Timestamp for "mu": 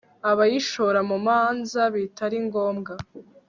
1.09-1.17